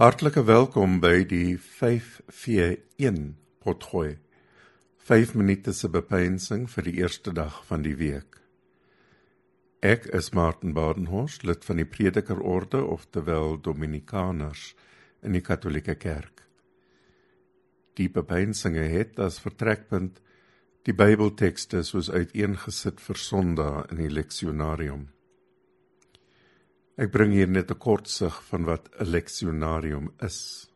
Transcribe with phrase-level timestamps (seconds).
[0.00, 3.16] Hartlike welkom by die 5v1
[3.60, 4.14] potgooi.
[4.96, 8.38] 5 minute se bepeinsing vir die eerste dag van die week.
[9.84, 14.70] Ek is Martin Badenhorst, lid van die Predikerorde of terwyl Dominikaners
[15.20, 16.46] in die Katolieke Kerk.
[18.00, 20.24] Die bepeinsinge het as vertrekpunt
[20.88, 25.10] die Bybeltekste soos uiteengesit vir Sondag in die leksionarium.
[27.00, 30.68] Ek bring hier net 'n kort sig van wat 'n leksionarium is.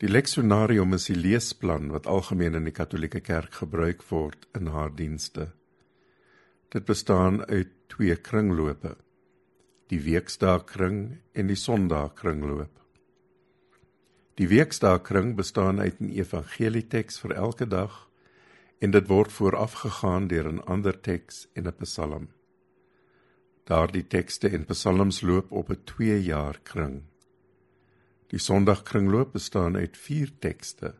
[0.00, 4.94] Die leksionarium is die leesplan wat algemeen in die Katolieke Kerk gebruik word in haar
[4.96, 5.52] dienste.
[6.70, 8.96] Dit bestaan uit twee kringlope:
[9.88, 12.80] die weekdaagkring en die sondaagkringloop.
[14.34, 18.08] Die weekdaagkring bestaan uit 'n evangelieteks vir elke dag
[18.80, 22.28] en dit word voorafgegaan deur 'n ander teks en 'n psalm.
[23.70, 27.02] Daardie tekste en psalms loop op 'n 2 jaar kring.
[28.26, 30.94] Die Sondagkringloop bestaan uit 4 tekste.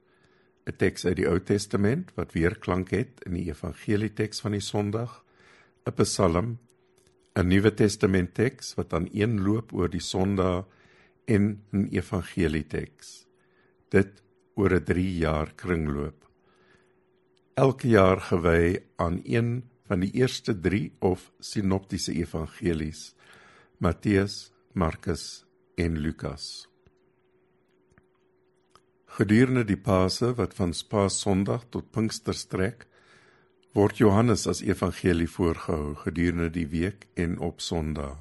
[0.67, 5.25] 'n Teks uit die Ou Testament wat weerklank het in die evangelieteks van die Sondag,
[5.87, 6.59] 'n Psalm,
[7.35, 10.67] 'n Nuwe Testament teks wat aan een loop oor die Sondag
[11.25, 13.27] en 'n evangelieteks.
[13.89, 14.23] Dit
[14.55, 16.31] oor 'n 3 jaar kringloop.
[17.55, 23.11] Elke jaar gewy aan een van die eerste 3 of sinoptiese evangelies
[23.83, 26.69] Matteus, Markus en Lukas.
[29.11, 32.87] Gedurende die Paase wat van Paas Sondag tot Pinkster strek,
[33.75, 38.21] word Johannes as evangelie voorgehou gedurende die week en op Sondag.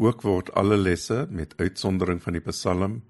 [0.00, 3.02] Ook word alle lesse met uitsondering van die Psalm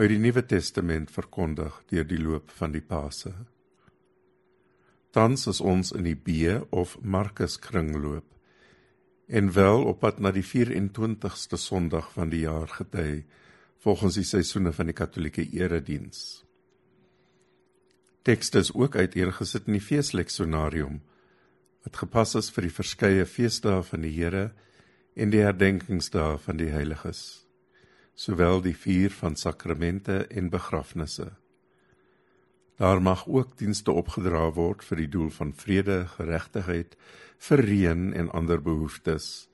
[0.00, 3.34] uit die Nuwe Testament verkondig deur die loop van die Paase.
[5.12, 8.24] Tans is ons in die B of Markus kringloop
[9.28, 13.24] en wel op pad na die 24ste Sondag van die jaar gety
[13.84, 16.44] volgens die seisoene van die Katolieke erediens.
[18.24, 21.02] Tekste is ook uiteengesit in die feesleksionarium
[21.84, 24.46] wat gepas is vir die verskeie feesdae van die Here
[25.12, 27.44] en die herdenkingsdae van die heiliges,
[28.16, 31.34] sowel die vier van sakramente en begrafnisse.
[32.76, 36.96] Daar mag ook dienste opgedra word vir die doel van vrede, geregtigheid,
[37.38, 39.48] vir reën en ander behoeftes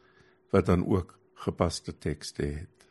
[0.51, 2.87] wat dan ook gepaste tekste het.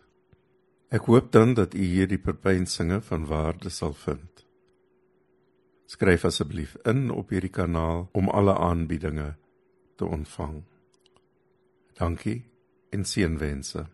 [0.89, 4.45] Ek hoop dan dat u hierdie perpynsinge van waarde sal vind.
[5.87, 9.35] Skryf asseblief in op hierdie kanaal om alle aanbiedinge
[9.95, 10.61] te ontvang.
[11.97, 12.43] Dankie
[12.89, 13.87] en seënwense.